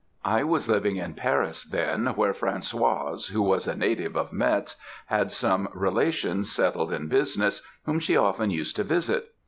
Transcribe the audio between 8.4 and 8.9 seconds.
used to